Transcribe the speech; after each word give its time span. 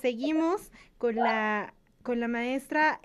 seguimos 0.00 0.70
con 0.98 1.16
la 1.16 1.74
con 2.02 2.20
la 2.20 2.28
maestra 2.28 3.00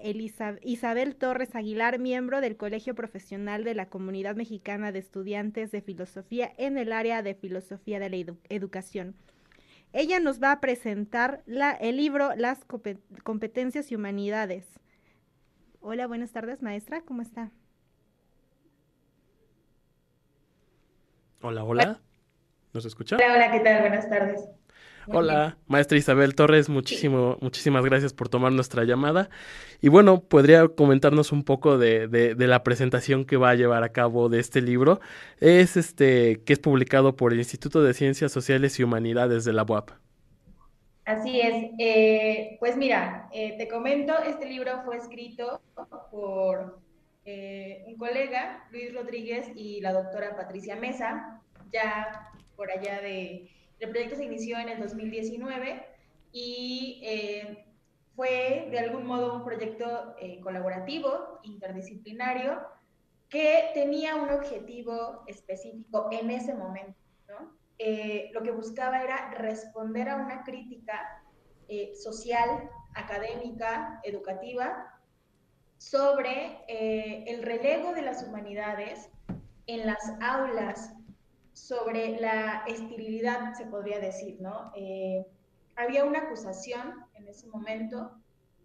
Isabel 0.62 1.16
Torres 1.18 1.56
Aguilar, 1.56 2.00
miembro 2.00 2.40
del 2.40 2.56
Colegio 2.56 2.96
Profesional 2.96 3.66
de 3.66 3.76
la 3.76 3.90
Comunidad 3.90 4.38
Mexicana 4.38 4.94
de 4.94 5.00
Estudiantes 5.00 5.72
de 5.72 5.82
Filosofía 5.82 6.54
en 6.58 6.78
el 6.78 6.94
área 6.94 7.22
de 7.22 7.36
Filosofía 7.36 8.00
de 8.00 8.10
la 8.10 8.36
Educación. 8.48 9.16
Ella 9.92 10.22
nos 10.22 10.42
va 10.42 10.54
a 10.54 10.62
presentar 10.62 11.44
la, 11.46 11.72
el 11.72 11.98
libro 11.98 12.34
Las 12.38 12.66
competencias 13.24 13.92
y 13.92 13.96
humanidades. 13.96 14.66
Hola, 15.82 16.08
buenas 16.08 16.32
tardes, 16.32 16.62
maestra, 16.62 17.02
¿cómo 17.02 17.22
está? 17.22 17.52
Hola, 21.42 21.66
hola. 21.66 22.00
¿Nos 22.72 22.86
escucha? 22.86 23.18
Hola, 23.18 23.34
hola, 23.34 23.52
¿qué 23.52 23.60
tal? 23.60 23.82
Buenas 23.82 24.10
tardes. 24.10 24.48
Hola, 25.08 25.58
maestra 25.68 25.98
Isabel 25.98 26.36
Torres, 26.36 26.70
muchísimo, 26.70 27.38
muchísimas 27.42 27.84
gracias 27.84 28.14
por 28.14 28.30
tomar 28.30 28.52
nuestra 28.54 28.84
llamada. 28.84 29.30
Y 29.82 29.90
bueno, 29.90 30.22
¿podría 30.22 30.68
comentarnos 30.70 31.32
un 31.32 31.44
poco 31.44 31.78
de, 31.78 32.08
de, 32.08 32.48
la 32.48 32.64
presentación 32.64 33.26
que 33.26 33.36
va 33.36 33.50
a 33.50 33.56
llevar 33.56 33.84
a 33.84 33.90
cabo 33.90 34.30
de 34.30 34.40
este 34.40 34.62
libro? 34.62 35.02
Es 35.40 35.76
este, 35.76 36.42
que 36.44 36.54
es 36.54 36.60
publicado 36.60 37.16
por 37.16 37.34
el 37.34 37.40
Instituto 37.40 37.84
de 37.84 37.94
Ciencias 37.94 38.32
Sociales 38.32 38.80
y 38.80 38.84
Humanidades 38.84 39.44
de 39.44 39.54
la 39.54 39.64
UAP. 39.64 39.92
Así 41.06 41.42
es. 41.42 41.72
Eh, 41.80 42.56
pues 42.60 42.78
mira, 42.78 43.28
eh, 43.34 43.58
te 43.58 43.68
comento, 43.68 44.14
este 44.24 44.46
libro 44.46 44.84
fue 44.86 44.98
escrito 44.98 45.62
por 46.12 46.80
eh, 47.26 47.84
un 47.88 47.98
colega, 47.98 48.66
Luis 48.72 48.94
Rodríguez, 48.94 49.48
y 49.56 49.82
la 49.82 49.92
doctora 49.92 50.36
Patricia 50.38 50.78
Mesa, 50.78 51.42
ya 51.74 52.32
por 52.56 52.72
allá 52.72 53.02
de 53.02 53.50
el 53.84 53.90
proyecto 53.90 54.16
se 54.16 54.26
inició 54.26 54.58
en 54.58 54.70
el 54.70 54.80
2019 54.80 55.86
y 56.32 57.02
eh, 57.04 57.66
fue 58.16 58.68
de 58.72 58.80
algún 58.80 59.06
modo 59.06 59.36
un 59.36 59.44
proyecto 59.44 60.16
eh, 60.20 60.40
colaborativo, 60.40 61.40
interdisciplinario, 61.44 62.62
que 63.30 63.72
tenía 63.74 64.16
un 64.16 64.30
objetivo 64.30 65.24
específico 65.28 66.08
en 66.12 66.30
ese 66.30 66.54
momento. 66.54 66.96
Eh, 67.80 68.30
lo 68.34 68.44
que 68.44 68.52
buscaba 68.52 69.02
era 69.02 69.32
responder 69.32 70.08
a 70.10 70.18
una 70.18 70.44
crítica 70.44 71.20
social, 71.96 72.70
académica, 72.94 74.00
educativa, 74.04 75.02
sobre 75.78 76.60
el 76.68 77.42
relevo 77.42 77.94
de 77.94 78.04
las 78.04 78.22
humanidades 78.22 79.10
en 79.66 79.88
las 79.88 80.04
aulas 80.22 80.94
sobre 81.54 82.20
la 82.20 82.64
esterilidad, 82.68 83.54
se 83.54 83.66
podría 83.66 84.00
decir, 84.00 84.42
¿no? 84.42 84.72
Eh, 84.76 85.26
había 85.76 86.06
una 86.06 86.20
acusación 86.20 87.06
en 87.16 87.28
ese 87.28 87.48
momento, 87.48 88.12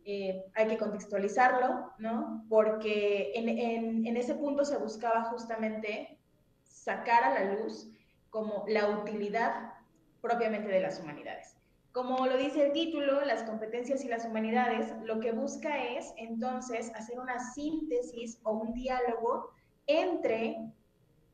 eh, 0.04 0.44
hay 0.54 0.68
que 0.68 0.78
contextualizarlo, 0.78 1.92
¿no? 1.98 2.44
Porque 2.48 3.32
en, 3.34 4.16
ese 4.16 4.34
punto 4.34 4.64
se 4.64 4.78
buscaba 4.78 5.24
justamente 5.24 6.18
sacar 6.64 7.24
a 7.24 7.44
la 7.44 7.54
luz 7.54 7.88
como 8.30 8.64
la 8.68 8.88
utilidad 8.88 9.74
propiamente 10.22 10.68
de 10.68 10.80
las 10.80 11.00
humanidades. 11.00 11.56
Como 11.92 12.26
lo 12.26 12.36
dice 12.36 12.66
el 12.66 12.72
título, 12.72 13.24
las 13.24 13.42
competencias 13.42 14.04
y 14.04 14.08
las 14.08 14.24
humanidades, 14.24 14.94
lo 15.04 15.20
que 15.20 15.32
busca 15.32 15.84
es 15.84 16.12
entonces 16.16 16.90
hacer 16.94 17.18
una 17.18 17.38
síntesis 17.52 18.38
o 18.44 18.52
un 18.52 18.72
diálogo 18.74 19.50
entre 19.86 20.56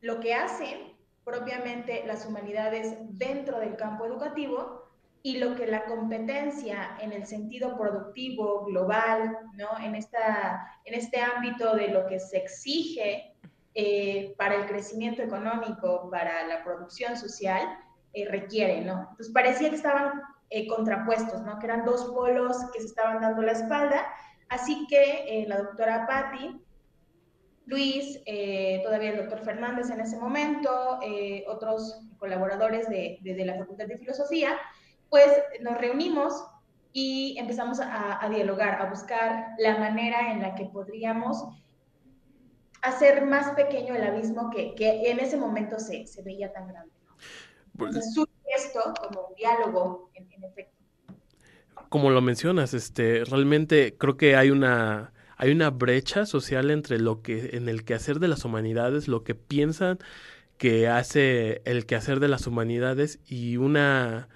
lo 0.00 0.20
que 0.20 0.34
hacen 0.34 0.94
propiamente 1.25 2.05
las 2.06 2.27
humanidades 2.27 2.97
dentro 3.19 3.58
del 3.58 3.77
campo 3.77 4.05
educativo 4.05 4.84
y 5.22 5.39
lo 5.39 5.55
que 5.56 5.66
la 5.66 5.86
competencia 5.86 6.98
en 7.00 7.12
el 7.12 7.27
sentido 7.27 7.78
productivo, 7.78 8.66
global, 8.66 9.39
¿no? 9.55 9.69
en, 9.83 9.94
esta, 9.94 10.70
en 10.84 10.94
este 10.94 11.19
ámbito 11.19 11.75
de 11.75 11.89
lo 11.89 12.06
que 12.06 12.20
se 12.20 12.36
exige 12.36 13.34
eh, 13.75 14.34
para 14.36 14.56
el 14.56 14.66
crecimiento 14.66 15.22
económico, 15.22 16.10
para 16.10 16.47
la 16.47 16.62
producción 16.62 17.16
social, 17.16 17.66
eh, 18.12 18.28
requiere. 18.28 18.82
¿no? 18.82 19.00
Entonces 19.10 19.31
parecía 19.32 19.70
que 19.70 19.76
estaban 19.76 20.20
eh, 20.50 20.66
contrapuestos, 20.66 21.41
¿no? 21.43 21.59
que 21.59 21.66
eran 21.66 21.87
dos 21.87 22.04
polos 22.15 22.59
que 22.75 22.81
se 22.81 22.87
estaban 22.87 23.22
dando 23.22 23.41
la 23.41 23.53
espalda. 23.53 24.06
Así 24.50 24.87
que 24.88 25.47
la 25.49 25.56
doctora 25.56 26.06
Patti 26.06 26.63
Luis, 27.66 28.20
eh, 28.26 28.80
todavía 28.84 29.10
el 29.10 29.16
doctor 29.16 29.41
Fernández 29.41 29.91
en 29.91 30.00
ese 30.00 30.19
momento, 30.19 30.98
eh, 31.02 31.44
otros 31.48 32.00
colaboradores 32.19 32.88
de, 32.88 33.19
la 33.22 33.56
Facultad 33.56 33.86
de 33.86 33.98
Filosofía, 33.98 34.58
pues 35.08 35.28
nos 35.60 35.78
reunimos 35.78 36.44
y 36.92 37.36
empezamos 37.38 37.80
a, 37.80 38.28
dialogar, 38.28 38.80
a 38.80 38.91
buscar 38.91 39.48
la 39.58 39.78
manera 39.78 40.32
en 40.32 40.42
la 40.42 40.54
que 40.54 40.66
podríamos 40.66 41.44
hacer 42.82 43.25
más 43.25 43.50
pequeño 43.52 43.94
el 43.94 44.04
abismo 44.04 44.50
que, 44.50 44.75
en 44.78 45.19
ese 45.19 45.36
momento 45.36 45.78
se, 45.78 46.04
veía 46.22 46.52
tan 46.52 46.69
grande. 46.69 46.92
Pues 47.76 47.88
Entonces 47.88 48.14
surge 48.14 48.32
esto 48.54 48.81
como 49.00 49.28
un 49.28 49.34
diálogo, 49.34 50.10
en, 50.14 50.31
en 50.31 50.44
efecto. 50.44 50.75
Como 51.88 52.10
lo 52.10 52.20
mencionas, 52.20 52.75
este, 52.75 53.25
realmente 53.25 53.96
creo 53.96 54.16
que 54.16 54.36
hay 54.36 54.50
una 54.50 55.13
hay 55.37 55.50
una 55.50 55.71
brecha 55.71 56.27
social 56.27 56.71
entre 56.71 56.99
lo 56.99 57.22
que 57.22 57.50
en 57.56 57.69
el 57.69 57.84
quehacer 57.84 58.21
de 58.21 58.28
las 58.28 58.45
humanidades, 58.45 59.09
lo 59.09 59.25
que 59.25 59.34
piensan 59.34 59.99
que 60.59 60.89
hace 60.89 61.62
el 61.65 61.87
quehacer 61.87 62.21
de 62.21 62.28
las 62.28 62.47
humanidades 62.47 63.19
y 63.27 63.56
una 63.56 64.28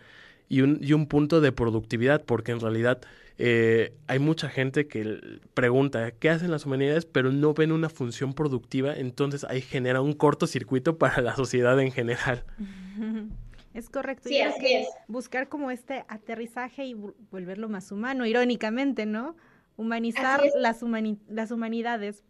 y 0.49 0.63
un, 0.63 0.79
y 0.81 0.95
un 0.95 1.07
punto 1.07 1.41
de 1.41 1.53
productividad, 1.53 2.25
porque 2.25 2.53
en 2.53 2.61
realidad 2.61 3.01
eh, 3.37 3.95
hay 4.09 4.19
mucha 4.19 4.49
gente 4.49 4.89
que 4.89 5.21
pregunta 5.55 6.11
qué 6.11 6.31
hacen 6.31 6.51
las 6.51 6.67
humanidades, 6.67 7.07
pero 7.07 7.31
no 7.31 7.55
ven 7.55 7.71
una 7.71 7.89
función 7.89 8.33
productiva, 8.33 8.97
entonces 8.97 9.45
ahí 9.45 9.61
genera 9.61 10.01
un 10.01 10.13
cortocircuito 10.13 10.99
para 10.99 11.23
la 11.23 11.37
sociedad 11.37 11.79
en 11.81 11.93
general. 11.93 12.45
Es 13.75 13.91
correcto. 13.91 14.29
y 14.29 14.39
es 14.39 14.55
que 14.57 14.87
buscar 15.07 15.49
como 15.49 15.71
este 15.71 16.05
aterrizaje 16.09 16.87
y 16.87 16.95
volverlo 16.95 17.69
más 17.69 17.93
humano, 17.93 18.27
irónicamente, 18.27 19.07
¿no? 19.07 19.37
Humanizar 19.79 20.43
las, 20.57 20.83
las 21.29 21.51
humanidades. 21.51 22.25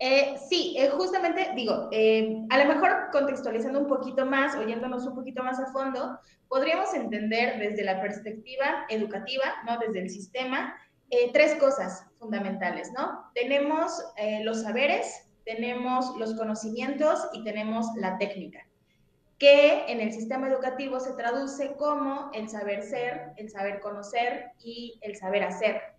Eh, 0.00 0.36
sí, 0.48 0.76
eh, 0.78 0.90
justamente 0.90 1.50
digo, 1.56 1.88
eh, 1.90 2.44
a 2.50 2.58
lo 2.58 2.72
mejor 2.72 3.08
contextualizando 3.10 3.80
un 3.80 3.88
poquito 3.88 4.26
más, 4.26 4.54
oyéndonos 4.54 5.06
un 5.06 5.14
poquito 5.14 5.42
más 5.42 5.58
a 5.58 5.72
fondo, 5.72 6.20
podríamos 6.48 6.92
entender 6.94 7.58
desde 7.58 7.82
la 7.82 8.00
perspectiva 8.00 8.84
educativa, 8.88 9.44
¿no? 9.66 9.78
Desde 9.78 10.00
el 10.00 10.10
sistema, 10.10 10.76
tres 11.32 11.54
cosas 11.54 12.06
fundamentales, 12.18 12.92
¿no? 12.92 13.30
Tenemos 13.34 13.92
los 14.42 14.62
saberes, 14.62 15.26
tenemos 15.44 16.14
los 16.18 16.34
conocimientos 16.34 17.28
y 17.32 17.42
tenemos 17.44 17.86
la 17.96 18.18
técnica, 18.18 18.66
que 19.38 19.86
en 19.88 20.00
el 20.00 20.12
sistema 20.12 20.48
educativo 20.48 21.00
se 21.00 21.14
traduce 21.14 21.74
como 21.76 22.30
el 22.34 22.48
saber 22.48 22.82
ser, 22.82 23.32
el 23.36 23.50
saber 23.50 23.80
conocer 23.80 24.52
y 24.62 24.98
el 25.02 25.16
saber 25.16 25.44
hacer. 25.44 25.97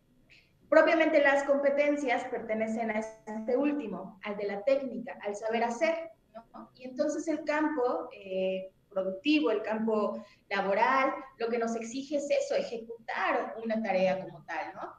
Propiamente 0.70 1.22
las 1.22 1.44
competencias 1.44 2.26
pertenecen 2.26 2.92
a 2.92 3.00
este 3.00 3.58
último, 3.58 4.20
al 4.24 4.38
de 4.38 4.48
la 4.48 4.64
técnica, 4.64 5.18
al 5.22 5.36
saber 5.36 5.64
hacer. 5.64 6.12
¿no? 6.34 6.70
Y 6.76 6.86
entonces 6.86 7.28
el 7.28 7.44
campo 7.44 8.10
eh, 8.14 8.72
productivo, 8.90 9.52
el 9.52 9.64
campo 9.64 10.24
laboral, 10.50 11.14
lo 11.38 11.50
que 11.50 11.58
nos 11.58 11.76
exige 11.76 12.18
es 12.18 12.30
eso, 12.30 12.56
ejecutar 12.56 13.56
una 13.64 13.82
tarea 13.82 14.24
como 14.24 14.44
tal, 14.46 14.74
¿no? 14.76 14.94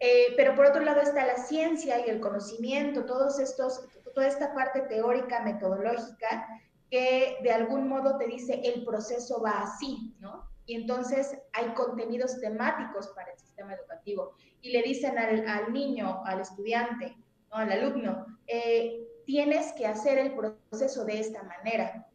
Eh, 0.00 0.34
pero 0.36 0.54
por 0.54 0.66
otro 0.66 0.82
lado 0.82 1.00
está 1.00 1.24
la 1.24 1.36
ciencia 1.36 2.04
y 2.04 2.10
el 2.10 2.20
conocimiento, 2.20 3.04
todos 3.04 3.38
estos, 3.38 3.86
toda 4.14 4.26
esta 4.26 4.52
parte 4.52 4.82
teórica, 4.82 5.40
metodológica, 5.40 6.46
que 6.90 7.38
de 7.42 7.50
algún 7.50 7.88
modo 7.88 8.18
te 8.18 8.26
dice 8.26 8.60
el 8.64 8.84
proceso 8.84 9.40
va 9.40 9.62
así, 9.62 10.14
¿no? 10.18 10.48
Y 10.66 10.76
entonces 10.76 11.36
hay 11.52 11.66
contenidos 11.74 12.40
temáticos 12.40 13.08
para 13.08 13.32
el 13.32 13.38
sistema 13.38 13.74
educativo. 13.74 14.34
Y 14.62 14.72
le 14.72 14.82
dicen 14.82 15.18
al, 15.18 15.72
niño, 15.72 16.22
al 16.24 16.40
estudiante, 16.40 17.16
¿no? 17.50 17.56
al 17.56 17.72
alumno, 17.72 18.26
eh, 18.46 19.06
tienes 19.26 19.72
que 19.74 19.86
hacer 19.86 20.18
el 20.18 20.34
proceso 20.34 21.04
de 21.04 21.20
esta 21.20 21.42
manera. 21.42 22.06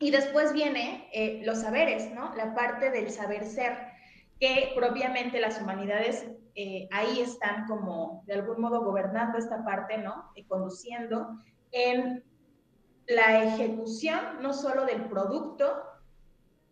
Y 0.00 0.10
después 0.10 0.52
viene 0.52 1.08
eh, 1.12 1.42
los 1.44 1.62
saberes, 1.62 2.12
¿no? 2.12 2.34
La 2.36 2.54
parte 2.54 2.90
del 2.90 3.10
saber 3.10 3.44
ser, 3.44 3.76
que 4.38 4.72
propiamente 4.76 5.40
las 5.40 5.60
humanidades 5.60 6.24
eh, 6.54 6.88
ahí 6.92 7.20
están 7.20 7.66
como 7.66 8.22
de 8.26 8.34
algún 8.34 8.60
modo 8.60 8.84
gobernando 8.84 9.38
esta 9.38 9.64
parte, 9.64 9.98
¿no? 9.98 10.30
Conduciendo 10.46 11.38
en 11.72 12.22
la 13.08 13.42
ejecución 13.42 14.42
no 14.42 14.52
solo 14.52 14.84
del 14.84 15.06
producto, 15.08 15.82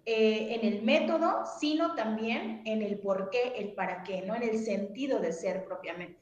eh, 0.08 0.54
en 0.54 0.72
el 0.72 0.82
método, 0.82 1.44
sino 1.58 1.96
también 1.96 2.62
en 2.64 2.80
el 2.80 3.00
por 3.00 3.28
qué, 3.28 3.54
el 3.56 3.74
para 3.74 4.04
qué, 4.04 4.22
¿no? 4.22 4.36
En 4.36 4.44
el 4.44 4.64
sentido 4.64 5.18
de 5.18 5.32
ser 5.32 5.64
propiamente. 5.64 6.20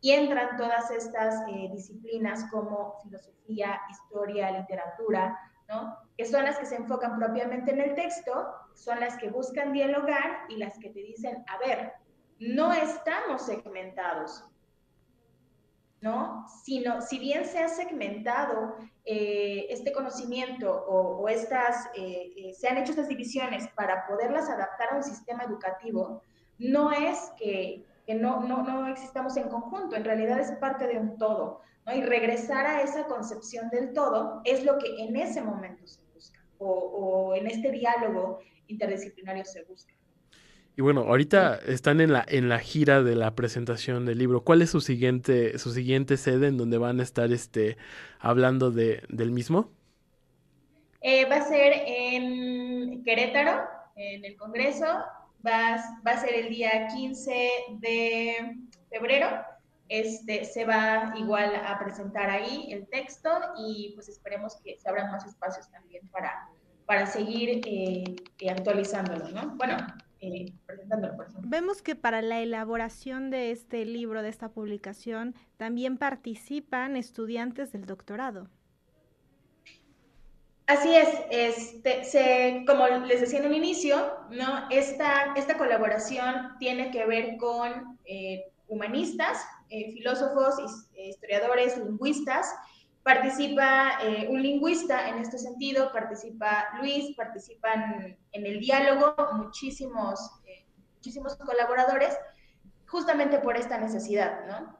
Y 0.00 0.12
entran 0.12 0.56
todas 0.56 0.90
estas 0.90 1.46
eh, 1.46 1.68
disciplinas 1.70 2.50
como 2.50 2.98
filosofía, 3.02 3.82
historia, 3.90 4.58
literatura, 4.58 5.38
¿no? 5.68 5.94
Que 6.16 6.24
son 6.24 6.44
las 6.44 6.58
que 6.58 6.64
se 6.64 6.76
enfocan 6.76 7.18
propiamente 7.18 7.70
en 7.70 7.82
el 7.82 7.94
texto, 7.94 8.46
son 8.72 8.98
las 8.98 9.18
que 9.18 9.28
buscan 9.28 9.74
dialogar 9.74 10.46
y 10.48 10.56
las 10.56 10.78
que 10.78 10.88
te 10.88 11.00
dicen, 11.00 11.44
a 11.48 11.58
ver, 11.58 11.92
no 12.38 12.72
estamos 12.72 13.42
segmentados, 13.42 14.42
¿no? 16.00 16.46
Sino, 16.64 17.02
si 17.02 17.18
bien 17.18 17.44
se 17.44 17.58
ha 17.58 17.68
segmentado 17.68 18.76
eh, 19.10 19.66
este 19.70 19.90
conocimiento 19.90 20.70
o, 20.70 21.26
estas, 21.30 21.86
eh, 21.94 22.30
eh, 22.36 22.52
se 22.52 22.68
han 22.68 22.76
hecho 22.76 22.90
estas 22.90 23.08
divisiones 23.08 23.66
para 23.68 24.06
poderlas 24.06 24.50
adaptar 24.50 24.92
a 24.92 24.96
un 24.96 25.02
sistema 25.02 25.44
educativo, 25.44 26.20
no 26.58 26.92
es 26.92 27.32
que, 27.38 27.86
no, 28.06 28.40
no, 28.40 28.62
no, 28.64 28.86
existamos 28.86 29.34
en 29.38 29.48
conjunto, 29.48 29.96
en 29.96 30.04
realidad 30.04 30.38
es 30.38 30.52
parte 30.58 30.86
de 30.86 30.98
un 30.98 31.16
todo, 31.16 31.62
¿no? 31.86 31.94
Y 31.94 32.02
regresar 32.02 32.66
a 32.66 32.82
esa 32.82 33.06
concepción 33.06 33.70
del 33.70 33.94
todo 33.94 34.42
es 34.44 34.62
lo 34.62 34.76
que 34.76 35.02
en 35.02 35.16
ese 35.16 35.40
momento 35.40 35.86
se 35.86 36.02
busca, 36.12 36.44
o, 36.58 36.68
o 36.68 37.34
en 37.34 37.46
este 37.46 37.70
diálogo 37.70 38.40
interdisciplinario 38.66 39.46
se 39.46 39.64
busca. 39.64 39.94
Y 40.78 40.82
bueno, 40.82 41.00
ahorita 41.00 41.56
están 41.66 42.00
en 42.00 42.12
la, 42.12 42.24
en 42.28 42.48
la 42.48 42.60
gira 42.60 43.02
de 43.02 43.16
la 43.16 43.34
presentación 43.34 44.06
del 44.06 44.16
libro. 44.16 44.44
¿Cuál 44.44 44.62
es 44.62 44.70
su 44.70 44.80
siguiente, 44.80 45.58
su 45.58 45.72
siguiente 45.72 46.16
sede 46.16 46.46
en 46.46 46.56
donde 46.56 46.78
van 46.78 47.00
a 47.00 47.02
estar 47.02 47.32
este, 47.32 47.76
hablando 48.20 48.70
de, 48.70 49.02
del 49.08 49.32
mismo? 49.32 49.72
Eh, 51.00 51.24
va 51.24 51.38
a 51.38 51.42
ser 51.42 51.72
en 51.84 53.02
Querétaro, 53.02 53.64
en 53.96 54.24
el 54.24 54.36
Congreso. 54.36 54.86
Va, 55.44 55.82
va, 56.06 56.12
a 56.12 56.20
ser 56.20 56.32
el 56.34 56.48
día 56.48 56.86
15 56.94 57.50
de 57.80 58.56
febrero. 58.88 59.26
Este, 59.88 60.44
se 60.44 60.64
va 60.64 61.12
igual 61.16 61.56
a 61.56 61.76
presentar 61.80 62.30
ahí 62.30 62.68
el 62.70 62.86
texto 62.86 63.30
y 63.58 63.94
pues 63.96 64.08
esperemos 64.08 64.54
que 64.62 64.78
se 64.78 64.88
abran 64.88 65.10
más 65.10 65.26
espacios 65.26 65.68
también 65.72 66.06
para, 66.12 66.48
para 66.86 67.04
seguir 67.04 67.62
eh, 67.66 68.14
actualizándolo, 68.48 69.28
¿no? 69.30 69.56
Bueno, 69.56 69.76
eh, 70.20 70.52
Vemos 71.40 71.82
que 71.82 71.94
para 71.94 72.22
la 72.22 72.40
elaboración 72.40 73.30
de 73.30 73.50
este 73.50 73.84
libro, 73.84 74.22
de 74.22 74.28
esta 74.28 74.50
publicación, 74.50 75.34
también 75.56 75.96
participan 75.96 76.96
estudiantes 76.96 77.72
del 77.72 77.86
doctorado. 77.86 78.48
Así 80.66 80.94
es, 80.94 81.08
este, 81.30 82.04
se, 82.04 82.64
como 82.66 82.86
les 82.86 83.22
decía 83.22 83.38
en 83.38 83.46
un 83.46 83.54
inicio, 83.54 83.96
¿no? 84.30 84.68
esta, 84.68 85.32
esta 85.34 85.56
colaboración 85.56 86.58
tiene 86.58 86.90
que 86.90 87.06
ver 87.06 87.38
con 87.38 87.98
eh, 88.04 88.52
humanistas, 88.66 89.38
eh, 89.70 89.92
filósofos, 89.92 90.56
historiadores, 90.94 91.78
lingüistas, 91.78 92.54
Participa 93.08 94.00
eh, 94.02 94.28
un 94.28 94.42
lingüista 94.42 95.08
en 95.08 95.16
este 95.16 95.38
sentido, 95.38 95.90
participa 95.92 96.68
Luis, 96.78 97.16
participan 97.16 98.18
en 98.32 98.46
el 98.46 98.60
diálogo 98.60 99.16
muchísimos, 99.32 100.20
eh, 100.44 100.66
muchísimos 100.96 101.34
colaboradores, 101.36 102.14
justamente 102.86 103.38
por 103.38 103.56
esta 103.56 103.78
necesidad, 103.78 104.44
¿no? 104.46 104.78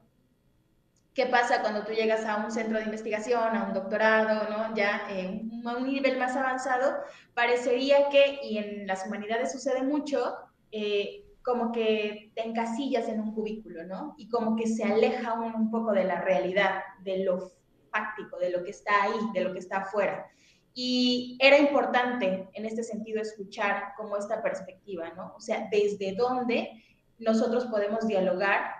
¿Qué 1.15 1.25
pasa 1.25 1.61
cuando 1.61 1.83
tú 1.83 1.91
llegas 1.91 2.23
a 2.23 2.35
un 2.35 2.51
centro 2.51 2.77
de 2.77 2.83
investigación, 2.83 3.55
a 3.55 3.63
un 3.63 3.73
doctorado, 3.73 4.47
¿no? 4.47 4.75
ya 4.75 5.07
en 5.09 5.49
a 5.65 5.77
un 5.77 5.87
nivel 5.87 6.19
más 6.19 6.35
avanzado? 6.35 6.97
Parecería 7.33 8.09
que, 8.09 8.41
y 8.43 8.59
en 8.59 8.85
las 8.85 9.07
humanidades 9.07 9.51
sucede 9.51 9.81
mucho, 9.81 10.35
eh, 10.71 11.25
como 11.41 11.71
que 11.71 12.31
te 12.35 12.45
encasillas 12.45 13.09
en 13.09 13.21
un 13.21 13.33
cubículo, 13.33 13.85
¿no? 13.85 14.13
Y 14.19 14.29
como 14.29 14.55
que 14.55 14.67
se 14.67 14.83
aleja 14.83 15.33
un, 15.33 15.55
un 15.55 15.71
poco 15.71 15.93
de 15.93 16.03
la 16.03 16.21
realidad, 16.21 16.83
de 17.03 17.23
lo 17.23 17.58
de 18.39 18.49
lo 18.49 18.63
que 18.63 18.71
está 18.71 19.03
ahí, 19.03 19.13
de 19.33 19.41
lo 19.41 19.53
que 19.53 19.59
está 19.59 19.77
afuera. 19.77 20.27
Y 20.73 21.37
era 21.41 21.57
importante 21.57 22.47
en 22.53 22.65
este 22.65 22.83
sentido 22.83 23.21
escuchar 23.21 23.93
como 23.97 24.17
esta 24.17 24.41
perspectiva, 24.41 25.09
¿no? 25.15 25.33
O 25.35 25.41
sea, 25.41 25.67
desde 25.71 26.15
dónde 26.15 26.83
nosotros 27.17 27.65
podemos 27.65 28.07
dialogar 28.07 28.71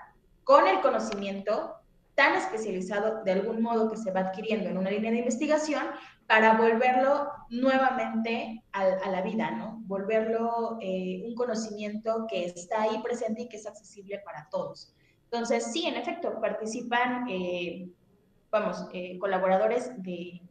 con 0.44 0.68
el 0.68 0.82
conocimiento 0.82 1.76
tan 2.16 2.36
especializado 2.36 3.24
de 3.24 3.32
algún 3.32 3.62
modo 3.62 3.90
que 3.90 3.98
se 3.98 4.12
va 4.12 4.22
adquiriendo 4.22 4.70
en 4.70 4.78
una 4.78 4.92
línea 4.92 5.12
de 5.12 5.20
investigación 5.20 5.84
para 6.28 6.58
volverlo 6.58 7.32
nuevamente 7.50 8.64
a, 8.72 9.10
la 9.10 9.22
vida, 9.22 9.52
¿no? 9.52 9.82
Volverlo 9.88 10.78
eh, 10.82 11.24
un 11.26 11.34
conocimiento 11.34 12.28
que 12.30 12.46
está 12.46 12.84
ahí 12.84 13.02
presente 13.02 13.44
y 13.44 13.50
que 13.50 13.58
es 13.58 13.66
accesible 13.66 14.20
para 14.20 14.48
todos. 14.50 14.94
Entonces, 15.32 15.72
sí, 15.72 15.86
en 15.86 15.96
efecto, 15.96 16.40
participan 16.42 17.28
eh, 17.30 17.90
vamos, 18.52 18.88
eh, 18.94 19.18
colaboradores 19.20 19.92
de, 20.02 20.42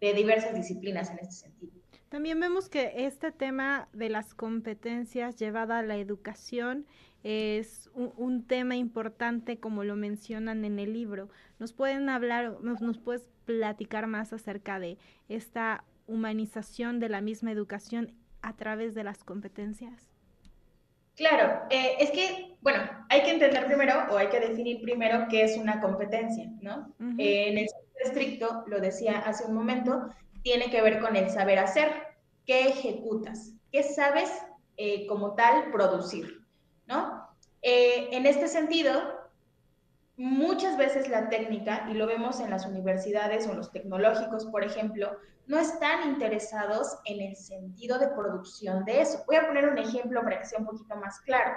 diversas 0.00 0.54
disciplinas 0.54 1.10
en 1.10 1.20
este 1.20 1.32
sentido. 1.32 1.72
También 2.10 2.38
vemos 2.38 2.68
que 2.68 3.06
este 3.06 3.32
tema 3.32 3.88
de 3.94 4.10
las 4.10 4.34
competencias 4.34 5.36
llevada 5.36 5.78
a 5.78 5.82
la 5.82 5.96
educación 5.96 6.86
es 7.22 7.88
un, 7.94 8.46
tema 8.46 8.76
importante 8.76 9.58
como 9.58 9.82
lo 9.82 9.96
mencionan 9.96 10.66
en 10.66 10.78
el 10.78 10.92
libro. 10.92 11.30
¿Nos 11.58 11.72
pueden 11.72 12.10
hablar, 12.10 12.58
nos, 12.60 12.98
puedes 12.98 13.26
platicar 13.46 14.06
más 14.06 14.34
acerca 14.34 14.78
de 14.78 14.98
esta 15.30 15.84
humanización 16.06 17.00
de 17.00 17.08
la 17.08 17.22
misma 17.22 17.50
educación 17.50 18.12
a 18.42 18.54
través 18.54 18.94
de 18.94 19.04
las 19.04 19.24
competencias? 19.24 20.13
Claro, 21.16 21.62
eh, 21.70 21.96
es 22.00 22.10
que, 22.10 22.56
bueno, 22.60 22.82
hay 23.08 23.22
que 23.22 23.30
entender 23.30 23.66
primero 23.66 24.06
o 24.10 24.16
hay 24.16 24.28
que 24.28 24.40
definir 24.40 24.80
primero 24.82 25.26
qué 25.30 25.44
es 25.44 25.56
una 25.56 25.80
competencia, 25.80 26.50
¿no? 26.60 26.92
Eh, 27.18 27.48
en 27.48 27.58
el 27.58 27.68
sentido 27.68 28.00
estricto, 28.04 28.64
lo 28.66 28.80
decía 28.80 29.20
hace 29.20 29.44
un 29.44 29.54
momento, 29.54 30.08
tiene 30.42 30.70
que 30.70 30.82
ver 30.82 31.00
con 31.00 31.14
el 31.14 31.30
saber 31.30 31.58
hacer, 31.58 31.90
qué 32.46 32.68
ejecutas, 32.68 33.52
qué 33.70 33.82
sabes 33.82 34.30
eh, 34.76 35.06
como 35.06 35.34
tal 35.34 35.70
producir, 35.70 36.42
¿no? 36.86 37.22
en 37.66 38.26
este 38.26 38.46
sentido, 38.46 39.23
muchas 40.16 40.76
veces 40.76 41.08
la 41.08 41.28
técnica, 41.28 41.86
y 41.90 41.94
lo 41.94 42.06
vemos 42.06 42.40
en 42.40 42.50
las 42.50 42.66
universidades 42.66 43.46
o 43.48 43.54
los 43.54 43.72
tecnológicos, 43.72 44.46
por 44.46 44.62
ejemplo, 44.62 45.16
no 45.46 45.58
están 45.58 46.08
interesados 46.08 46.98
en 47.04 47.20
el 47.20 47.36
sentido 47.36 47.98
de 47.98 48.08
producción 48.08 48.84
de 48.84 49.02
eso. 49.02 49.22
Voy 49.26 49.36
a 49.36 49.46
poner 49.46 49.68
un 49.68 49.78
ejemplo 49.78 50.22
para 50.22 50.38
que 50.38 50.46
sea 50.46 50.58
un 50.58 50.66
poquito 50.66 50.96
más 50.96 51.20
claro. 51.20 51.52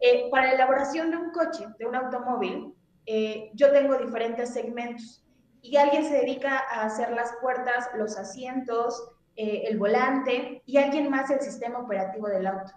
Eh, 0.00 0.28
para 0.30 0.48
la 0.48 0.52
elaboración 0.54 1.10
de 1.10 1.16
un 1.16 1.30
coche, 1.30 1.66
de 1.78 1.86
un 1.86 1.94
automóvil, 1.94 2.74
eh, 3.06 3.50
yo 3.54 3.72
tengo 3.72 3.96
diferentes 3.96 4.52
segmentos 4.52 5.24
y 5.62 5.76
alguien 5.76 6.04
se 6.04 6.14
dedica 6.14 6.58
a 6.70 6.82
hacer 6.82 7.10
las 7.12 7.32
puertas, 7.40 7.88
los 7.96 8.16
asientos, 8.18 9.10
eh, 9.36 9.64
el 9.68 9.78
volante 9.78 10.62
y 10.66 10.76
alguien 10.76 11.10
más 11.10 11.30
el 11.30 11.40
sistema 11.40 11.78
operativo 11.78 12.28
del 12.28 12.46
auto. 12.46 12.72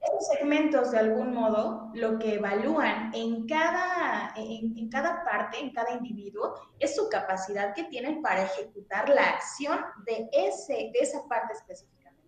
Esos 0.00 0.28
segmentos, 0.28 0.92
de 0.92 0.98
algún 0.98 1.34
modo, 1.34 1.90
lo 1.94 2.18
que 2.18 2.36
evalúan 2.36 3.12
en 3.14 3.46
cada, 3.46 4.32
en, 4.36 4.88
cada 4.88 5.24
parte, 5.24 5.58
en 5.58 5.72
cada 5.72 5.92
individuo, 5.92 6.54
es 6.78 6.94
su 6.94 7.08
capacidad 7.08 7.74
que 7.74 7.84
tienen 7.84 8.22
para 8.22 8.44
ejecutar 8.44 9.08
la 9.08 9.22
acción 9.22 9.78
de, 10.06 10.28
ese, 10.32 10.90
de 10.92 10.98
esa 11.00 11.26
parte 11.26 11.52
específicamente. 11.54 12.22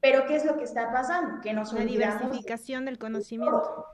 Pero, 0.00 0.26
¿qué 0.26 0.36
es 0.36 0.44
lo 0.44 0.58
que 0.58 0.64
está 0.64 0.92
pasando? 0.92 1.40
Que 1.40 1.54
nos 1.54 1.72
La 1.72 1.84
diversificación 1.84 2.84
del 2.84 2.98
conocimiento. 2.98 3.86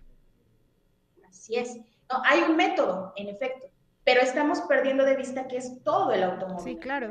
Así 1.29 1.57
es. 1.57 1.77
No, 2.11 2.21
hay 2.25 2.43
un 2.43 2.57
método, 2.57 3.13
en 3.15 3.29
efecto, 3.29 3.69
pero 4.05 4.21
estamos 4.21 4.61
perdiendo 4.63 5.05
de 5.05 5.17
vista 5.17 5.47
que 5.47 5.59
es 5.59 5.83
todo 5.85 6.11
el 6.13 6.25
automóvil. 6.25 6.65
Sí, 6.65 6.77
claro. 6.77 7.09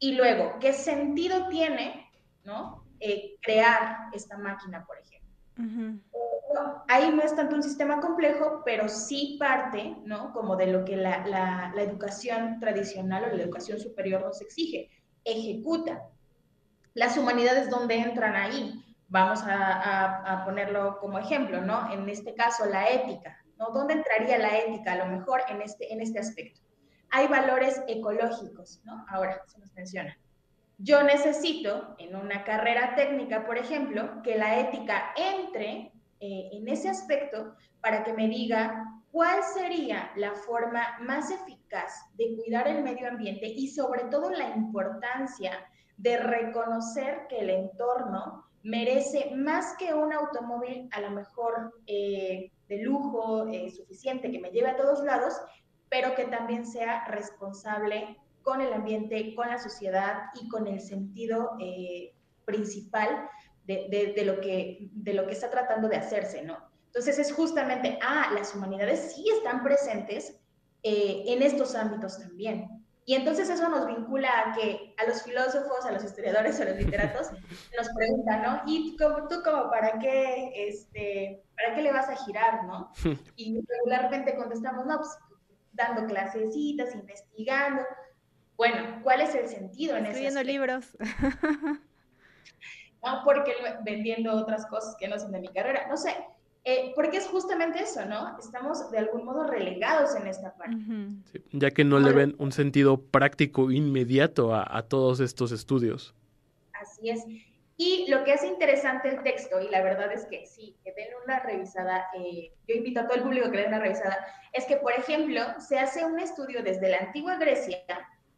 Y 0.00 0.12
luego, 0.16 0.58
¿qué 0.58 0.72
sentido 0.72 1.48
tiene, 1.48 2.10
no? 2.42 2.84
Eh, 3.00 3.36
crear 3.40 4.08
esta 4.12 4.36
máquina, 4.36 4.84
por 4.84 4.96
ejemplo. 4.98 5.28
ahí 6.88 7.10
no 7.10 7.22
es 7.22 7.34
tanto 7.36 7.54
un 7.56 7.62
sistema 7.62 8.00
complejo, 8.00 8.62
pero 8.64 8.88
sí 8.88 9.36
parte, 9.38 9.96
¿no? 10.04 10.32
Como 10.32 10.56
de 10.56 10.66
lo 10.66 10.84
que 10.84 10.96
la, 10.96 11.26
la, 11.26 11.82
educación 11.82 12.58
tradicional 12.58 13.24
o 13.24 13.36
la 13.36 13.42
educación 13.42 13.78
superior 13.78 14.22
nos 14.22 14.40
exige. 14.40 14.90
Ejecuta. 15.24 16.08
Las 16.94 17.16
humanidades, 17.16 17.70
¿dónde 17.70 17.96
entran 17.96 18.34
ahí? 18.34 18.84
Vamos 19.08 19.42
a, 19.42 20.40
a, 20.40 20.44
ponerlo 20.44 20.98
como 20.98 21.18
ejemplo, 21.18 21.60
¿no? 21.60 21.92
En 21.92 22.08
este 22.08 22.34
caso, 22.34 22.66
la 22.66 22.88
ética, 22.88 23.38
¿no? 23.58 23.70
¿Dónde 23.70 23.94
entraría 23.94 24.38
la 24.38 24.58
ética 24.58 24.92
a 24.92 24.96
lo 24.96 25.06
mejor 25.06 25.42
en 25.48 25.62
este, 25.62 25.92
en 25.92 26.00
este 26.00 26.18
aspecto? 26.18 26.60
Hay 27.10 27.28
valores 27.28 27.80
ecológicos, 27.86 28.80
¿no? 28.84 29.04
Ahora 29.08 29.42
se 29.46 29.58
nos 29.60 29.72
menciona. 29.74 30.18
Yo 30.78 31.02
necesito 31.02 31.96
en 31.98 32.14
una 32.14 32.44
carrera 32.44 32.94
técnica, 32.94 33.44
por 33.44 33.58
ejemplo, 33.58 34.22
que 34.22 34.38
la 34.38 34.60
ética 34.60 35.12
entre 35.16 35.92
eh, 36.20 36.50
en 36.52 36.68
ese 36.68 36.88
aspecto 36.88 37.56
para 37.80 38.04
que 38.04 38.12
me 38.12 38.28
diga 38.28 38.84
cuál 39.10 39.42
sería 39.42 40.12
la 40.14 40.34
forma 40.34 40.98
más 41.00 41.32
eficaz 41.32 41.92
de 42.14 42.36
cuidar 42.36 42.68
el 42.68 42.84
medio 42.84 43.08
ambiente 43.08 43.46
y 43.46 43.66
sobre 43.68 44.04
todo 44.04 44.30
la 44.30 44.50
importancia 44.50 45.68
de 45.96 46.18
reconocer 46.18 47.26
que 47.28 47.40
el 47.40 47.50
entorno 47.50 48.44
merece 48.62 49.32
más 49.34 49.76
que 49.78 49.94
un 49.94 50.12
automóvil 50.12 50.88
a 50.92 51.00
lo 51.00 51.10
mejor 51.10 51.74
eh, 51.86 52.52
de 52.68 52.82
lujo 52.82 53.48
eh, 53.48 53.70
suficiente 53.70 54.30
que 54.30 54.38
me 54.38 54.50
lleve 54.50 54.70
a 54.70 54.76
todos 54.76 55.02
lados, 55.02 55.34
pero 55.88 56.14
que 56.14 56.26
también 56.26 56.66
sea 56.66 57.04
responsable 57.06 58.16
con 58.42 58.60
el 58.60 58.72
ambiente, 58.72 59.34
con 59.34 59.48
la 59.48 59.58
sociedad 59.58 60.24
y 60.40 60.48
con 60.48 60.66
el 60.66 60.80
sentido, 60.80 61.56
eh, 61.60 62.14
principal 62.44 63.28
de, 63.66 64.14
de, 64.16 64.24
lo 64.24 64.40
que, 64.40 64.88
de 64.92 65.12
lo 65.12 65.26
que 65.26 65.34
está 65.34 65.50
tratando 65.50 65.88
de 65.88 65.96
hacerse, 65.96 66.42
¿no? 66.42 66.56
Entonces 66.86 67.18
es 67.18 67.32
justamente, 67.32 67.98
ah, 68.02 68.30
las 68.34 68.54
humanidades 68.54 69.12
sí 69.14 69.26
están 69.36 69.62
presentes 69.62 70.40
eh, 70.82 71.24
en 71.26 71.42
estos 71.42 71.74
ámbitos 71.74 72.18
también. 72.18 72.66
Y 73.04 73.14
entonces 73.14 73.48
eso 73.48 73.68
nos 73.68 73.86
vincula 73.86 74.28
a 74.28 74.52
que 74.54 74.94
a 74.98 75.06
los 75.06 75.22
filósofos, 75.22 75.84
a 75.84 75.92
los 75.92 76.04
historiadores, 76.04 76.60
a 76.60 76.64
los 76.64 76.76
literatos 76.76 77.30
nos 77.78 77.88
preguntan, 77.94 78.42
¿no? 78.42 78.62
¿Y 78.66 78.96
tú, 78.96 79.04
tú 79.28 79.42
como 79.42 79.70
para 79.70 79.98
qué, 79.98 80.52
este, 80.54 81.42
para 81.56 81.74
qué 81.74 81.82
le 81.82 81.92
vas 81.92 82.08
a 82.08 82.16
girar, 82.16 82.64
no? 82.64 82.90
Y 83.36 83.60
regularmente 83.66 84.34
contestamos, 84.36 84.86
no, 84.86 84.96
pues 84.96 85.10
dando 85.72 86.06
clasecitas, 86.06 86.94
investigando. 86.94 87.82
Bueno, 88.58 89.00
¿cuál 89.04 89.20
es 89.20 89.34
el 89.36 89.46
sentido 89.46 89.96
en? 89.96 90.06
Escribiendo 90.06 90.42
libros. 90.42 90.96
no, 93.04 93.22
porque 93.24 93.52
vendiendo 93.84 94.32
otras 94.32 94.66
cosas 94.66 94.96
que 94.98 95.06
no 95.06 95.16
son 95.16 95.30
de 95.30 95.40
mi 95.40 95.48
carrera, 95.48 95.86
no 95.88 95.96
sé. 95.96 96.12
Eh, 96.64 96.92
porque 96.96 97.18
es 97.18 97.26
justamente 97.28 97.80
eso, 97.80 98.04
¿no? 98.04 98.36
Estamos 98.36 98.90
de 98.90 98.98
algún 98.98 99.24
modo 99.24 99.44
relegados 99.44 100.16
en 100.16 100.26
esta 100.26 100.54
parte. 100.56 100.76
ya 101.52 101.70
que 101.70 101.84
no 101.84 102.00
le 102.00 102.12
ven 102.12 102.34
un 102.38 102.50
sentido 102.50 103.00
práctico 103.00 103.70
inmediato 103.70 104.52
a, 104.52 104.82
todos 104.82 105.20
estos 105.20 105.52
estudios. 105.52 106.14
Así 106.72 107.10
es. 107.10 107.24
Y 107.76 108.10
lo 108.10 108.24
que 108.24 108.32
hace 108.32 108.48
interesante 108.48 109.08
el 109.08 109.22
texto, 109.22 109.60
y 109.62 109.68
la 109.70 109.82
verdad 109.82 110.12
es 110.12 110.26
que 110.26 110.44
sí, 110.46 110.74
que 110.82 110.92
den 110.94 111.08
una 111.24 111.38
revisada, 111.38 112.06
eh, 112.18 112.52
yo 112.66 112.74
invito 112.74 113.00
a 113.00 113.06
todo 113.06 113.18
el 113.18 113.22
público 113.22 113.50
que 113.52 113.58
le 113.58 113.62
den 113.62 113.74
una 113.74 113.82
revisada, 113.82 114.18
es 114.52 114.64
que, 114.66 114.78
por 114.78 114.92
ejemplo, 114.92 115.40
se 115.60 115.78
hace 115.78 116.04
un 116.04 116.18
estudio 116.18 116.64
desde 116.64 116.88
la 116.90 116.98
antigua 116.98 117.36
Grecia 117.36 117.78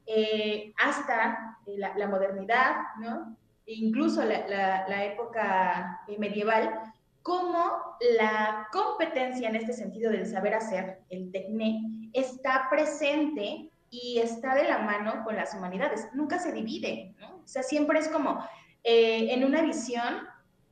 eh, 0.07 0.73
hasta 0.79 1.57
la, 1.67 2.07
modernidad. 2.07 2.77
E 3.67 3.75
incluso 3.75 4.25
la, 4.25 5.05
época 5.05 6.01
medieval, 6.19 6.93
cómo 7.23 7.97
la 8.17 8.69
competencia 8.73 9.49
en 9.49 9.57
este 9.57 9.73
sentido 9.73 10.11
del 10.11 10.27
saber 10.27 10.55
hacer, 10.55 11.01
el 11.11 11.31
TECNE, 11.31 12.11
está 12.13 12.69
presente 12.71 13.71
y 13.91 14.19
está 14.19 14.55
de 14.55 14.65
la 14.65 14.79
mano 14.79 15.25
con 15.25 15.37
las 15.37 15.55
humanidades. 15.55 16.09
Nunca 16.15 16.39
se 16.39 16.53
divide. 16.53 17.15
O 17.23 17.47
sea, 17.47 17.63
siempre 17.63 17.99
es 17.99 18.09
como 18.09 18.45
eh, 18.85 19.35
en 19.35 19.45
una 19.45 19.63
visión 19.63 20.27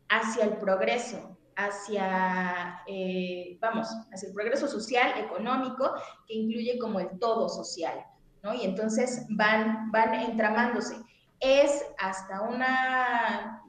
hacia 0.09 0.45
el 0.45 0.57
progreso, 0.57 1.37
hacia, 1.57 2.83
eh, 2.87 3.59
vamos, 3.61 3.89
hacia 4.13 4.29
el 4.29 4.35
progreso 4.35 4.69
social, 4.69 5.13
económico, 5.19 5.93
que 6.27 6.35
incluye 6.35 6.79
como 6.79 7.01
el 7.01 7.19
todo 7.19 7.49
social, 7.49 8.05
¿no? 8.42 8.54
Y 8.54 8.64
entonces 8.64 9.26
van, 9.30 9.90
van 9.90 10.14
entramándose 10.14 10.97
es 11.40 11.85
hasta 11.99 12.42
una, 12.42 13.62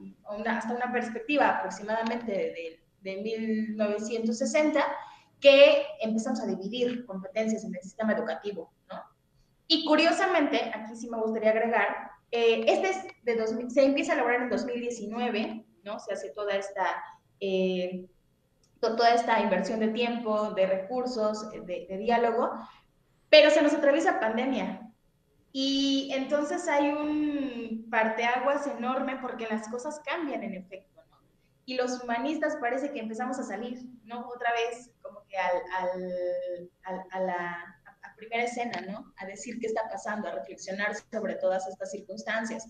hasta 0.46 0.74
una 0.74 0.92
perspectiva 0.92 1.48
aproximadamente 1.48 2.32
de, 2.32 2.80
de 3.00 3.22
1960 3.22 4.84
que 5.40 5.86
empezamos 6.00 6.40
a 6.40 6.46
dividir 6.46 7.06
competencias 7.06 7.64
en 7.64 7.74
el 7.74 7.80
sistema 7.82 8.12
educativo, 8.12 8.72
¿no? 8.90 9.02
Y 9.66 9.84
curiosamente, 9.84 10.70
aquí 10.74 10.96
sí 10.96 11.08
me 11.08 11.18
gustaría 11.18 11.50
agregar, 11.50 12.10
eh, 12.30 12.64
este 12.66 12.90
es 12.90 13.06
de 13.22 13.36
2000, 13.36 13.70
se 13.70 13.84
empieza 13.84 14.12
a 14.12 14.16
lograr 14.16 14.42
en 14.42 14.50
2019, 14.50 15.64
¿no? 15.84 15.98
Se 15.98 16.12
hace 16.12 16.30
toda 16.30 16.56
esta, 16.56 17.02
eh, 17.38 18.06
toda 18.80 19.14
esta 19.14 19.40
inversión 19.40 19.80
de 19.80 19.88
tiempo, 19.88 20.50
de 20.50 20.66
recursos, 20.66 21.50
de, 21.52 21.86
de 21.88 21.98
diálogo, 21.98 22.50
pero 23.30 23.50
se 23.50 23.62
nos 23.62 23.72
atraviesa 23.72 24.20
pandemia, 24.20 24.90
y 25.52 26.10
entonces 26.12 26.68
hay 26.68 26.90
un 26.90 27.88
parteaguas 27.90 28.66
enorme 28.66 29.18
porque 29.20 29.48
las 29.48 29.68
cosas 29.68 30.00
cambian 30.04 30.44
en 30.44 30.54
efecto, 30.54 31.02
¿no? 31.10 31.16
Y 31.64 31.74
los 31.74 32.02
humanistas 32.02 32.56
parece 32.60 32.92
que 32.92 33.00
empezamos 33.00 33.38
a 33.38 33.42
salir, 33.42 33.82
¿no? 34.04 34.28
Otra 34.28 34.52
vez 34.52 34.90
como 35.02 35.26
que 35.26 35.36
al, 35.36 35.60
al, 36.84 37.04
a 37.10 37.20
la 37.20 37.80
primera 38.16 38.44
escena, 38.44 38.80
¿no? 38.82 39.12
A 39.16 39.26
decir 39.26 39.58
qué 39.58 39.66
está 39.66 39.88
pasando, 39.90 40.28
a 40.28 40.32
reflexionar 40.32 40.94
sobre 41.10 41.34
todas 41.36 41.66
estas 41.66 41.90
circunstancias, 41.90 42.66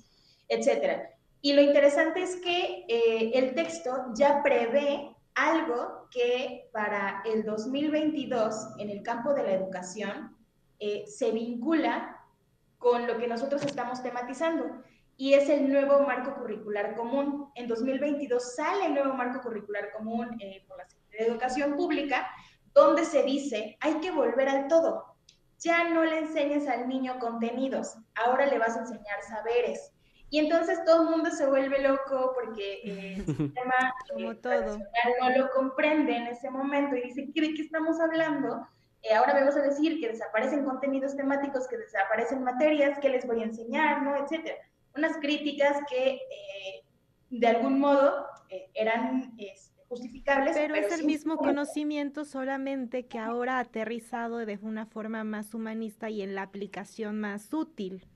etcétera. 0.49 1.11
Y 1.43 1.52
lo 1.52 1.61
interesante 1.61 2.23
es 2.23 2.37
que 2.37 2.85
eh, 2.88 3.33
el 3.35 3.55
texto 3.55 4.07
ya 4.14 4.43
prevé 4.43 5.14
algo 5.35 6.09
que 6.11 6.69
para 6.73 7.23
el 7.26 7.45
2022 7.45 8.55
en 8.79 8.90
el 8.90 9.02
campo 9.02 9.35
de 9.35 9.43
la 9.43 9.52
educación 9.52 10.37
eh, 10.81 11.05
se 11.07 11.31
vincula 11.31 12.17
con 12.79 13.07
lo 13.07 13.19
que 13.19 13.29
nosotros 13.29 13.63
estamos 13.65 14.03
tematizando 14.03 14.83
y 15.21 15.35
es 15.35 15.51
el 15.51 15.71
nuevo 15.71 16.01
marco 16.01 16.35
curricular 16.35 16.97
común. 16.97 17.53
En 17.55 17.69
2022 17.69 18.55
sale 18.55 18.87
el 18.87 18.95
nuevo 18.95 19.13
marco 19.13 19.43
curricular 19.43 19.93
común 19.93 20.35
eh, 20.41 20.65
por 20.67 20.79
la 20.79 20.89
Secretaría 20.89 21.27
de 21.27 21.33
Educación 21.33 21.77
Pública, 21.77 22.27
donde 22.73 23.05
se 23.05 23.23
dice, 23.23 23.77
hay 23.81 24.01
que 24.01 24.11
volver 24.11 24.49
al 24.49 24.69
todo. 24.69 25.15
Ya 25.59 25.91
no 25.91 26.05
le 26.05 26.21
enseñes 26.21 26.67
al 26.67 26.89
niño 26.89 27.19
contenidos, 27.19 27.99
ahora 28.15 28.47
le 28.47 28.59
vas 28.59 28.79
a 28.79 28.81
enseñar 28.81 29.23
saberes. 29.29 29.93
Y 30.31 30.39
entonces 30.39 30.83
todo 30.87 31.03
el 31.03 31.11
mundo 31.11 31.31
se 31.31 31.47
vuelve 31.47 31.83
loco 31.83 32.33
porque 32.35 32.81
eh, 32.85 33.15
el 33.19 33.27
sistema 33.27 33.93
Como 34.11 34.35
todo. 34.37 34.79
no 35.21 35.31
lo 35.37 35.51
comprende 35.51 36.17
en 36.17 36.29
ese 36.29 36.49
momento 36.49 36.97
y 36.97 37.03
dice, 37.03 37.27
¿de 37.27 37.55
qué 37.55 37.61
estamos 37.61 38.01
hablando? 38.01 38.67
Eh, 39.02 39.14
ahora 39.14 39.35
me 39.35 39.45
vas 39.45 39.57
a 39.57 39.62
decir 39.62 39.99
que 40.00 40.09
desaparecen 40.09 40.64
contenidos 40.64 41.16
temáticos, 41.16 41.66
que 41.69 41.78
desaparecen 41.78 42.42
materias, 42.42 42.99
que 42.99 43.09
les 43.09 43.26
voy 43.26 43.40
a 43.40 43.45
enseñar, 43.45 44.02
¿no? 44.02 44.16
Etcétera. 44.16 44.57
Unas 44.95 45.16
críticas 45.19 45.78
que 45.88 46.14
eh, 46.14 46.85
de 47.30 47.47
algún 47.47 47.80
modo 47.80 48.26
eh, 48.50 48.71
eran 48.75 49.35
este, 49.38 49.83
justificables. 49.88 50.57
Pero, 50.57 50.75
es 50.75 50.92
el 50.92 51.07
mismo 51.07 51.37
conocimiento, 51.37 52.25
solamente 52.25 53.07
que 53.07 53.19
ahora 53.19 53.59
aterrizado 53.59 54.38
de 54.38 54.59
una 54.62 54.87
forma 54.87 55.25
más 55.25 55.54
humanista 55.54 56.11
y 56.11 56.23
en 56.23 56.35
la 56.35 56.42
aplicación 56.42 57.21
más 57.21 57.52
útil. 57.54 58.07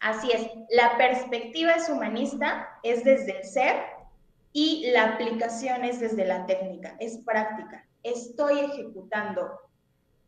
Así 0.00 0.30
es, 0.30 0.50
la 0.70 0.96
perspectiva 0.98 1.72
es 1.72 1.88
humanista, 1.88 2.68
es 2.82 3.04
desde 3.04 3.38
el 3.38 3.44
ser 3.44 3.76
y 4.52 4.90
la 4.90 5.14
aplicación 5.14 5.84
es 5.84 6.00
desde 6.00 6.26
la 6.26 6.44
técnica, 6.44 6.96
es 7.00 7.18
práctica. 7.18 7.86
Estoy 8.02 8.60
ejecutando 8.60 9.58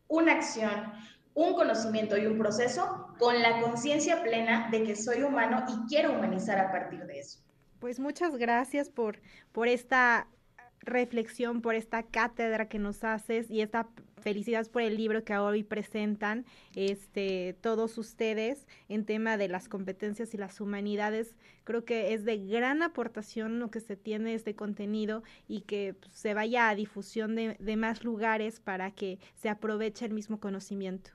una 0.09 0.33
acción, 0.33 0.91
un 1.33 1.53
conocimiento 1.53 2.17
y 2.17 2.25
un 2.25 2.37
proceso 2.37 3.15
con 3.17 3.41
la 3.41 3.61
conciencia 3.61 4.21
plena 4.21 4.67
de 4.69 4.83
que 4.83 4.95
soy 4.95 5.23
humano 5.23 5.63
y 5.69 5.87
quiero 5.87 6.11
humanizar 6.11 6.59
a 6.59 6.71
partir 6.71 7.05
de 7.05 7.19
eso. 7.19 7.39
Pues 7.79 7.99
muchas 7.99 8.35
gracias 8.35 8.89
por, 8.89 9.21
por 9.53 9.69
esta 9.69 10.27
reflexión, 10.81 11.61
por 11.61 11.75
esta 11.75 12.03
cátedra 12.03 12.67
que 12.67 12.79
nos 12.79 13.03
haces 13.03 13.49
y 13.49 13.61
esta 13.61 13.89
felicidades 14.19 14.69
por 14.69 14.81
el 14.81 14.97
libro 14.97 15.23
que 15.23 15.37
hoy 15.37 15.63
presentan 15.63 16.45
este 16.75 17.55
todos 17.61 17.97
ustedes 17.97 18.67
en 18.89 19.05
tema 19.05 19.37
de 19.37 19.47
las 19.47 19.69
competencias 19.69 20.33
y 20.33 20.37
las 20.37 20.61
humanidades. 20.61 21.35
Creo 21.63 21.85
que 21.85 22.13
es 22.13 22.25
de 22.25 22.37
gran 22.37 22.83
aportación 22.83 23.59
lo 23.59 23.71
que 23.71 23.79
se 23.79 23.95
tiene 23.95 24.33
este 24.33 24.55
contenido 24.55 25.23
y 25.47 25.61
que 25.61 25.95
pues, 25.99 26.13
se 26.13 26.33
vaya 26.33 26.69
a 26.69 26.75
difusión 26.75 27.35
de, 27.35 27.55
de 27.59 27.75
más 27.77 28.03
lugares 28.03 28.59
para 28.59 28.91
que 28.91 29.19
se 29.35 29.49
aproveche 29.49 30.05
el 30.05 30.13
mismo 30.13 30.39
conocimiento. 30.39 31.11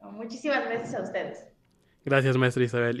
Muchísimas 0.00 0.64
gracias 0.64 0.94
a 0.94 1.02
ustedes. 1.02 1.46
Gracias, 2.04 2.36
maestra 2.36 2.64
Isabel. 2.64 2.98